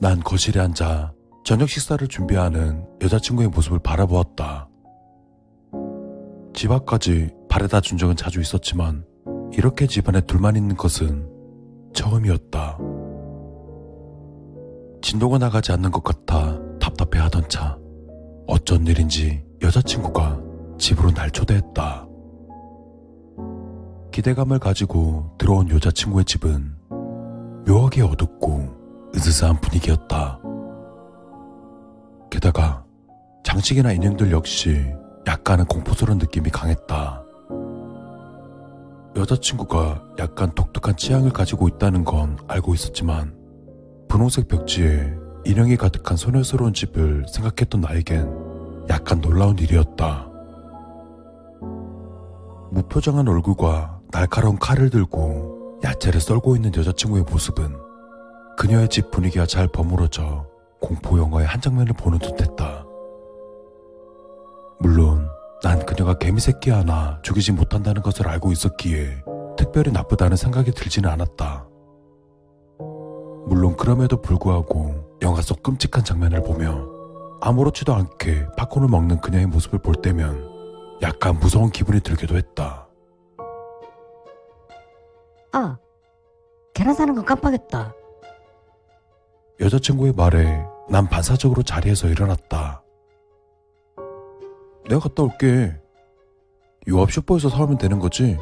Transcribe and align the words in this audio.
난 0.00 0.18
거실에 0.20 0.60
앉아 0.62 1.12
저녁 1.44 1.68
식사를 1.68 2.06
준비하는 2.08 2.86
여자친구의 3.02 3.50
모습을 3.50 3.80
바라보았다. 3.80 4.66
집 6.54 6.70
앞까지 6.70 7.28
바래다 7.50 7.82
준 7.82 7.98
적은 7.98 8.16
자주 8.16 8.40
있었지만 8.40 9.04
이렇게 9.52 9.86
집안에 9.86 10.22
둘만 10.22 10.56
있는 10.56 10.74
것은 10.74 11.28
처음이었다. 11.92 12.78
진도가 15.02 15.36
나가지 15.36 15.72
않는 15.72 15.90
것 15.90 16.02
같아 16.02 16.58
답답해 16.80 17.22
하던 17.24 17.48
차. 17.50 17.78
어쩐 18.46 18.86
일인지 18.86 19.44
여자친구가 19.60 20.40
집으로 20.78 21.10
날 21.10 21.30
초대했다. 21.30 22.08
기대감을 24.12 24.58
가지고 24.60 25.34
들어온 25.36 25.68
여자친구의 25.68 26.24
집은 26.24 26.74
묘하게 27.66 28.00
어둡고 28.00 28.79
으스스한 29.14 29.60
분위기였다. 29.60 30.38
게다가 32.30 32.84
장식이나 33.42 33.92
인형들 33.92 34.30
역시 34.30 34.94
약간은 35.26 35.64
공포스러운 35.66 36.18
느낌이 36.18 36.50
강했다. 36.50 37.24
여자친구가 39.16 40.02
약간 40.18 40.54
독특한 40.54 40.96
취향을 40.96 41.32
가지고 41.32 41.68
있다는 41.68 42.04
건 42.04 42.38
알고 42.46 42.74
있었지만 42.74 43.34
분홍색 44.08 44.48
벽지에 44.48 45.14
인형이 45.44 45.76
가득한 45.76 46.16
소녀스러운 46.16 46.72
집을 46.72 47.26
생각했던 47.28 47.80
나에겐 47.80 48.86
약간 48.88 49.20
놀라운 49.20 49.58
일이었다. 49.58 50.28
무표정한 52.70 53.26
얼굴과 53.26 54.00
날카로운 54.12 54.58
칼을 54.58 54.90
들고 54.90 55.80
야채를 55.82 56.20
썰고 56.20 56.56
있는 56.56 56.72
여자친구의 56.74 57.24
모습은 57.30 57.89
그녀의 58.60 58.88
집 58.88 59.10
분위기와 59.10 59.46
잘 59.46 59.66
버무러져 59.68 60.46
공포 60.82 61.18
영화의 61.18 61.46
한 61.46 61.62
장면을 61.62 61.94
보는 61.94 62.18
듯했다. 62.18 62.84
물론 64.80 65.26
난 65.62 65.86
그녀가 65.86 66.18
개미새끼 66.18 66.68
하나 66.68 67.18
죽이지 67.22 67.52
못한다는 67.52 68.02
것을 68.02 68.28
알고 68.28 68.52
있었기에 68.52 69.24
특별히 69.56 69.90
나쁘다는 69.92 70.36
생각이 70.36 70.72
들지는 70.72 71.08
않았다. 71.08 71.66
물론 73.46 73.76
그럼에도 73.78 74.20
불구하고 74.20 75.18
영화 75.22 75.40
속 75.40 75.62
끔찍한 75.62 76.04
장면을 76.04 76.42
보며 76.42 76.86
아무렇지도 77.40 77.94
않게 77.94 78.46
팝콘을 78.58 78.88
먹는 78.88 79.22
그녀의 79.22 79.46
모습을 79.46 79.78
볼 79.78 79.94
때면 79.94 80.98
약간 81.00 81.38
무서운 81.40 81.70
기분이 81.70 82.00
들기도 82.00 82.36
했다. 82.36 82.90
아, 85.52 85.78
계란 86.74 86.92
사는 86.92 87.14
건 87.14 87.24
깜빡했다. 87.24 87.94
여자친구의 89.60 90.12
말에 90.14 90.64
난 90.88 91.06
반사적으로 91.08 91.62
자리에서 91.62 92.08
일어났다. 92.08 92.82
내가 94.88 95.00
갔다 95.00 95.22
올게. 95.22 95.76
요 96.88 97.00
앞 97.02 97.12
슈퍼에서 97.12 97.48
사오면 97.50 97.76
되는 97.78 97.98
거지? 97.98 98.38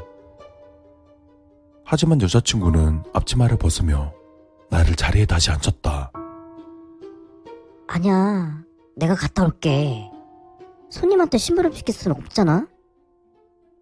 하지만 1.85 2.21
여자친구는 2.23 3.03
앞치마를 3.13 3.57
벗으며 3.59 4.13
나를 4.71 4.95
자리에 4.95 5.27
다시 5.27 5.51
앉혔다. 5.51 6.13
아니야, 7.89 8.63
내가 8.97 9.15
갔다 9.15 9.45
올게. 9.45 10.09
손님한테 10.91 11.37
심부름 11.39 11.73
시킬 11.73 11.95
수는 11.95 12.17
없잖아? 12.17 12.67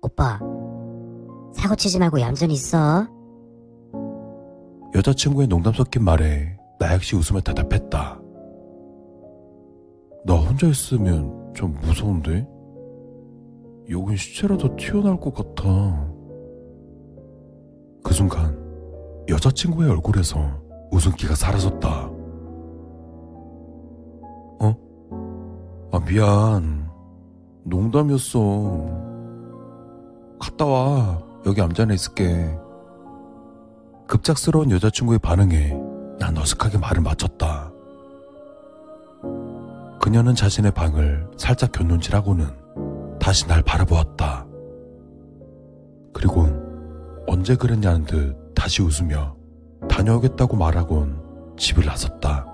오빠, 0.00 0.38
사고 1.52 1.74
치지 1.76 1.98
말고 1.98 2.20
얌전히 2.20 2.54
있어. 2.54 3.06
여자친구의 4.94 5.48
농담 5.48 5.72
섞인 5.74 6.04
말에 6.04 6.55
나 6.78 6.94
역시 6.94 7.16
웃으며 7.16 7.40
대답했다. 7.40 8.20
나 10.24 10.34
혼자 10.34 10.66
있으면 10.66 11.52
좀 11.54 11.72
무서운데? 11.80 12.46
여긴 13.88 14.16
시체라도 14.16 14.74
튀어나올 14.76 15.20
것 15.20 15.32
같아. 15.32 16.10
그 18.02 18.12
순간 18.12 18.56
여자친구의 19.28 19.90
얼굴에서 19.90 20.38
웃음기가 20.90 21.34
사라졌다. 21.34 22.10
어? 24.60 24.76
아, 25.92 26.00
미안. 26.06 26.90
농담이었어. 27.64 29.06
갔다 30.38 30.66
와. 30.66 31.22
여기 31.46 31.60
암전에 31.60 31.94
있을게. 31.94 32.58
급작스러운 34.08 34.70
여자친구의 34.70 35.18
반응에 35.20 35.85
난 36.18 36.36
어색하게 36.36 36.78
말을 36.78 37.02
마쳤다. 37.02 37.70
그녀는 40.00 40.34
자신의 40.34 40.72
방을 40.72 41.28
살짝 41.36 41.72
견눈질하고는 41.72 43.18
다시 43.18 43.46
날 43.46 43.62
바라보았다. 43.62 44.46
그리고 46.12 46.46
언제 47.26 47.56
그랬냐는 47.56 48.04
듯 48.04 48.54
다시 48.54 48.82
웃으며 48.82 49.36
다녀오겠다고 49.88 50.56
말하곤 50.56 51.54
집을 51.58 51.84
나섰다. 51.84 52.46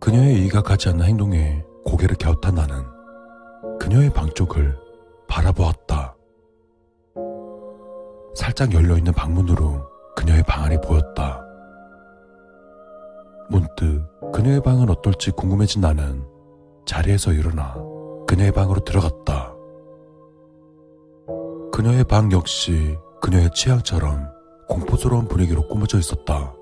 그녀의 0.00 0.40
이의가 0.40 0.62
가지 0.62 0.88
않는 0.88 1.04
행동에 1.04 1.62
고개를 1.84 2.16
갸웃한 2.16 2.54
나는 2.54 2.82
그녀의 3.78 4.10
방 4.14 4.32
쪽을 4.34 4.74
바라보았다. 5.28 6.17
살짝 8.38 8.72
열려있는 8.72 9.12
방문으로 9.14 9.84
그녀의 10.14 10.44
방 10.44 10.62
안이 10.62 10.80
보였다. 10.80 11.44
문득 13.50 14.06
그녀의 14.32 14.62
방은 14.62 14.88
어떨지 14.88 15.32
궁금해진 15.32 15.80
나는 15.80 16.24
자리에서 16.86 17.32
일어나 17.32 17.74
그녀의 18.28 18.52
방으로 18.52 18.84
들어갔다. 18.84 19.52
그녀의 21.72 22.04
방 22.04 22.30
역시 22.30 22.96
그녀의 23.20 23.50
취향처럼 23.54 24.30
공포스러운 24.68 25.26
분위기로 25.26 25.66
꾸며져 25.66 25.98
있었다. 25.98 26.54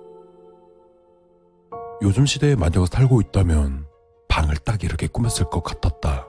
요즘 2.00 2.24
시대에 2.24 2.54
마녀가 2.56 2.86
살고 2.90 3.20
있다면 3.20 3.86
방을 4.28 4.56
딱 4.64 4.82
이렇게 4.82 5.08
꾸몄을 5.08 5.50
것 5.50 5.62
같았다. 5.62 6.26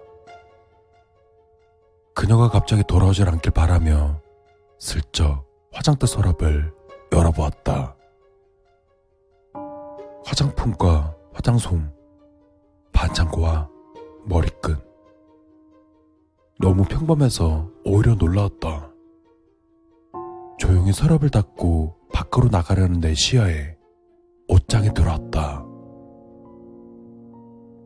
그녀가 2.13 2.49
갑자기 2.49 2.83
돌아오질 2.85 3.29
않길 3.29 3.51
바라며 3.51 4.26
슬쩍 4.79 5.45
화장대 5.71 6.05
서랍을 6.07 6.73
열어보았다. 7.11 7.95
화장품과 10.25 11.15
화장솜, 11.33 11.89
반창고와 12.93 13.69
머리끈. 14.25 14.75
너무 16.59 16.83
평범해서 16.83 17.69
오히려 17.85 18.15
놀라웠다. 18.15 18.91
조용히 20.57 20.91
서랍을 20.91 21.29
닫고 21.29 21.95
밖으로 22.11 22.49
나가려는 22.49 22.99
내 22.99 23.13
시야에 23.13 23.77
옷장에 24.47 24.93
들어왔다. 24.93 25.63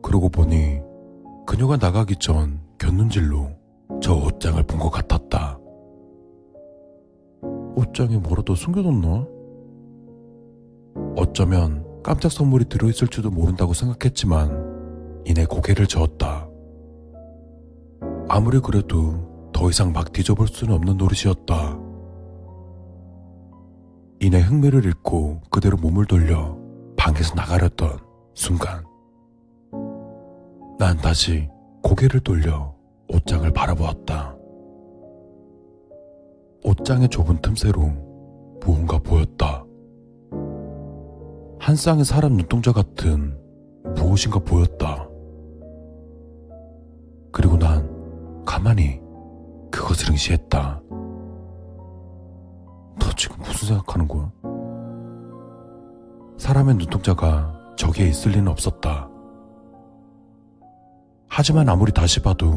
그러고 0.02 0.28
보니 0.30 0.80
그녀가 1.46 1.76
나가기 1.76 2.16
전 2.16 2.60
곁눈질로 2.78 3.50
저 4.00 4.14
옷장을 4.14 4.60
본 4.64 4.78
것 4.80 4.90
같았다. 4.90 5.58
옷장에 7.76 8.18
뭐라도 8.18 8.54
숨겨뒀나? 8.54 9.26
어쩌면 11.16 11.84
깜짝 12.02 12.32
선물이 12.32 12.66
들어있을지도 12.66 13.30
모른다고 13.30 13.72
생각했지만 13.72 15.22
이내 15.24 15.44
고개를 15.44 15.86
저었다. 15.86 16.48
아무리 18.28 18.60
그래도 18.60 19.50
더 19.52 19.68
이상 19.70 19.92
막 19.92 20.12
뒤져볼 20.12 20.48
수는 20.48 20.74
없는 20.74 20.96
노릇이었다. 20.96 21.78
이내 24.20 24.40
흥미를 24.40 24.84
잃고 24.84 25.42
그대로 25.50 25.76
몸을 25.76 26.06
돌려 26.06 26.56
방에서 26.96 27.34
나가려던 27.34 27.98
순간 28.34 28.84
난 30.78 30.96
다시 30.98 31.48
고개를 31.82 32.20
돌려 32.20 32.74
옷장을 33.08 33.50
바라보았다. 33.52 34.36
옷장의 36.72 37.10
좁은 37.10 37.42
틈새로 37.42 37.82
무언가 38.64 38.98
보였다. 38.98 39.64
한 41.58 41.76
쌍의 41.76 42.04
사람 42.04 42.36
눈동자 42.36 42.72
같은 42.72 43.38
무엇인가 43.94 44.38
보였다. 44.38 45.06
그리고 47.30 47.58
난 47.58 48.44
가만히 48.44 49.00
그것을 49.70 50.12
응시했다. 50.12 50.82
너 52.98 53.12
지금 53.16 53.36
무슨 53.38 53.68
생각하는 53.68 54.08
거야? 54.08 54.32
사람의 56.38 56.76
눈동자가 56.76 57.54
저기에 57.76 58.08
있을 58.08 58.32
리는 58.32 58.48
없었다. 58.48 59.08
하지만 61.28 61.68
아무리 61.68 61.92
다시 61.92 62.20
봐도 62.20 62.54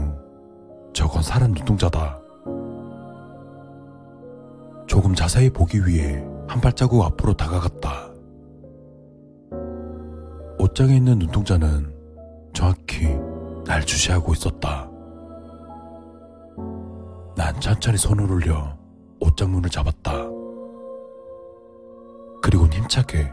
저건 0.93 1.21
사람 1.21 1.51
눈동자다. 1.51 2.24
조금 4.87 5.15
자세히 5.15 5.49
보기 5.49 5.85
위해 5.85 6.23
한 6.47 6.61
발자국 6.61 7.03
앞으로 7.03 7.33
다가갔다. 7.33 8.09
옷장에 10.59 10.95
있는 10.95 11.19
눈동자는 11.19 11.93
정확히 12.53 13.07
날 13.65 13.85
주시하고 13.85 14.33
있었다. 14.33 14.89
난 17.35 17.59
천천히 17.59 17.97
손을 17.97 18.31
올려 18.31 18.77
옷장 19.19 19.51
문을 19.51 19.69
잡았다. 19.69 20.13
그리고 22.41 22.65
힘차게 22.67 23.31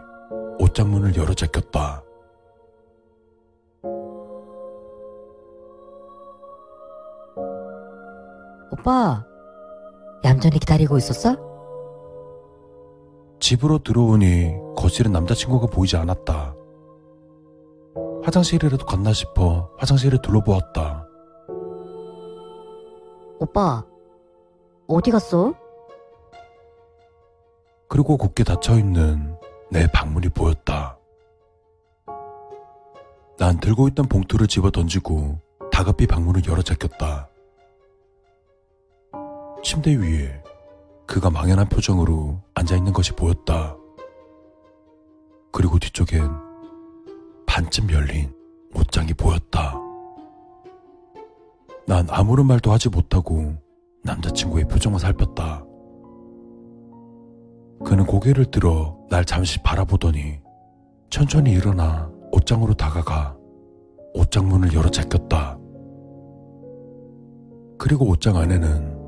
옷장 0.59 0.91
문을 0.91 1.15
열어 1.17 1.35
제꼈다. 1.35 2.03
오빠, 8.73 9.25
얌전히 10.25 10.59
기다리고 10.59 10.97
있었어? 10.99 11.37
집으로 13.41 13.79
들어오니 13.79 14.55
거실은 14.77 15.13
남자친구가 15.13 15.67
보이지 15.67 15.97
않았다. 15.97 16.55
화장실이라도 18.23 18.87
갔나 18.87 19.13
싶어 19.13 19.71
화장실을 19.79 20.23
둘러보았다. 20.23 21.07
오빠, 23.41 23.85
어디 24.87 25.11
갔어? 25.11 25.55
그리고 27.89 28.17
곧게 28.17 28.45
닫혀있는 28.45 29.37
내 29.71 29.87
방문이 29.89 30.29
보였다. 30.29 30.99
난 33.39 33.59
들고 33.59 33.89
있던 33.89 34.07
봉투를 34.07 34.47
집어 34.47 34.71
던지고 34.71 35.41
다급히 35.73 36.07
방문을 36.07 36.43
열어 36.47 36.63
제꼈다. 36.63 37.29
침대 39.73 39.97
위에 39.97 40.31
그가 41.07 41.31
망연한 41.31 41.67
표정으로 41.71 42.39
앉아 42.53 42.77
있는 42.77 42.93
것이 42.93 43.13
보였다. 43.13 43.75
그리고 45.51 45.79
뒤쪽엔 45.79 46.31
반쯤 47.47 47.91
열린 47.91 48.31
옷장이 48.75 49.15
보였다. 49.15 49.75
난 51.87 52.07
아무런 52.11 52.49
말도 52.49 52.71
하지 52.71 52.91
못하고 52.91 53.55
남자친구의 54.05 54.69
표정만 54.69 54.99
살폈다. 54.99 55.65
그는 57.83 58.05
고개를 58.05 58.51
들어 58.51 58.99
날 59.09 59.25
잠시 59.25 59.59
바라보더니 59.63 60.39
천천히 61.09 61.53
일어나 61.53 62.13
옷장으로 62.31 62.75
다가가 62.75 63.39
옷장 64.13 64.49
문을 64.49 64.75
열어 64.75 64.91
제꼈다. 64.91 65.59
그리고 67.79 68.11
옷장 68.11 68.37
안에는 68.37 69.02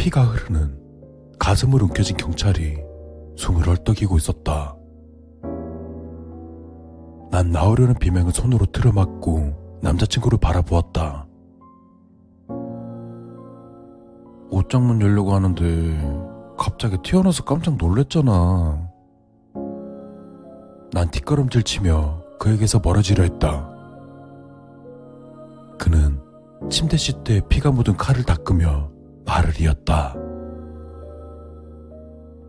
피가 0.00 0.22
흐르는 0.22 0.78
가슴을 1.38 1.82
움켜쥔 1.82 2.16
경찰이 2.16 2.78
숨을 3.36 3.66
헐떡이고 3.66 4.16
있었다. 4.16 4.74
난 7.30 7.50
나오려는 7.52 7.92
비명을 7.96 8.32
손으로 8.32 8.64
틀어막고 8.64 9.80
남자친구를 9.82 10.38
바라보았다. 10.38 11.26
옷장 14.48 14.86
문 14.86 15.02
열려고 15.02 15.34
하는데 15.34 16.24
갑자기 16.56 16.96
튀어나와서 17.02 17.44
깜짝 17.44 17.76
놀랬잖아. 17.76 18.90
난 20.94 21.10
뒷걸음질 21.10 21.62
치며 21.62 22.22
그에게서 22.38 22.80
멀어지려 22.82 23.24
했다. 23.24 23.70
그는 25.78 26.22
침대 26.70 26.96
시트에 26.96 27.42
피가 27.50 27.70
묻은 27.70 27.98
칼을 27.98 28.24
닦으며 28.24 28.99
말을 29.30 29.60
이었다. 29.60 30.12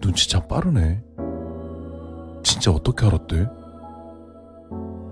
눈치 0.01 0.27
참 0.27 0.47
빠르네. 0.47 1.03
진짜 2.43 2.71
어떻게 2.71 3.05
알았대? 3.05 3.47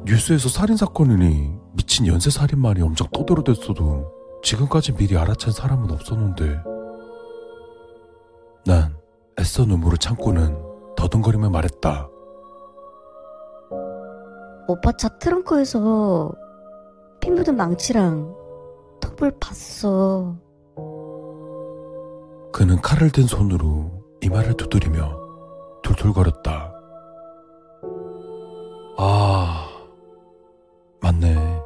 뉴스에서 0.05 0.49
살인사건이니 0.49 1.53
미친 1.73 2.07
연쇄살인만이 2.07 2.81
엄청 2.81 3.07
떠들어댔어도 3.13 4.11
지금까지 4.41 4.95
미리 4.95 5.15
알아챈 5.15 5.51
사람은 5.51 5.91
없었는데 5.91 6.59
난 8.65 8.97
애써 9.39 9.63
눈물을 9.65 9.99
참고는 9.99 10.57
더듬거리며 10.97 11.51
말했다. 11.51 12.09
오빠 14.67 14.91
차 14.97 15.07
트렁크에서 15.19 16.31
피 17.19 17.29
묻은 17.29 17.55
망치랑 17.55 18.35
톱을 19.01 19.33
봤어. 19.39 20.35
그는 22.59 22.81
칼을 22.81 23.09
든 23.09 23.25
손으로 23.25 23.89
이마를 24.19 24.57
두드리며 24.57 25.17
툴툴거렸다. 25.81 26.73
아, 28.97 29.69
맞네. 30.99 31.61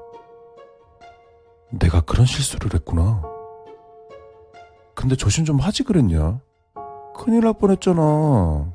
내가 1.71 1.99
그런 2.01 2.27
실수를 2.27 2.75
했구나. 2.75 3.23
근데 4.93 5.15
조심 5.15 5.45
좀 5.45 5.57
하지 5.57 5.81
그랬냐? 5.81 6.39
큰일 7.15 7.43
날 7.43 7.53
뻔했잖아. 7.53 8.71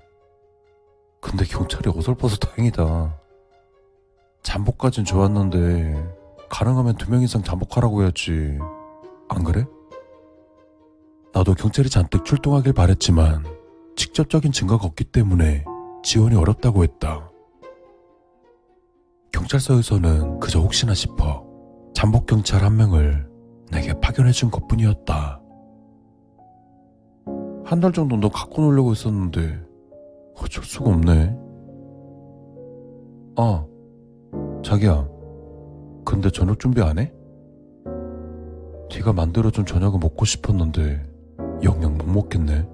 근데 1.21 1.45
경찰이 1.45 1.89
어설퍼서 1.97 2.39
다행이다. 2.39 3.17
잠복까진 4.43 5.05
좋았는데 5.05 6.15
가능하면 6.49 6.97
두 6.97 7.13
명 7.13 7.23
이상 7.23 7.45
잠복하라고 7.45 8.03
해야지. 8.03 8.59
안 9.29 9.45
그래? 9.45 9.65
나도 11.39 11.55
경찰이 11.55 11.89
잔뜩 11.89 12.25
출동하길 12.25 12.73
바랬지만 12.73 13.45
직접적인 13.95 14.51
증거가 14.51 14.87
없기 14.89 15.05
때문에 15.05 15.65
지원이 16.03 16.35
어렵다고 16.35 16.83
했다. 16.83 17.31
경찰서에서는 19.31 20.41
그저 20.41 20.59
혹시나 20.59 20.95
싶어 20.95 21.47
잠복 21.95 22.27
경찰 22.27 22.65
한 22.65 22.77
명을 22.77 23.29
내게 23.71 23.93
파견해 24.01 24.33
준 24.33 24.51
것 24.51 24.67
뿐이었다. 24.67 25.41
한 27.65 27.81
달 27.81 27.93
정도 27.93 28.17
너 28.17 28.29
갖고 28.31 28.63
놀려고 28.63 28.91
했었는데 28.91 29.61
어쩔 30.39 30.65
수가 30.65 30.91
없네. 30.91 31.37
아, 33.37 33.65
자기야. 34.65 35.07
근데 36.05 36.31
저녁 36.31 36.59
준비 36.59 36.83
안 36.83 36.99
해? 36.99 37.13
네가 38.93 39.13
만들어준 39.13 39.67
저녁을 39.67 40.01
먹고 40.01 40.25
싶었는데 40.25 41.08
영영 41.63 41.99
못 41.99 42.07
먹겠네. 42.07 42.67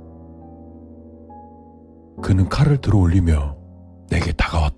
그는 2.23 2.49
칼을 2.49 2.79
들어 2.79 2.99
올리며 2.99 3.57
내게 4.11 4.33
다가왔다. 4.33 4.74